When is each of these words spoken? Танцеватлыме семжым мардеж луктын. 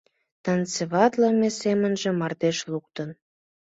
Танцеватлыме 0.43 1.49
семжым 1.59 2.15
мардеж 2.21 2.57
луктын. 2.71 3.09